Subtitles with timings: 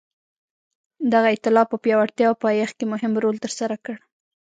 [1.13, 3.95] دغه ایتلاف په پیاوړتیا او پایښت کې مهم رول ترسره کړ.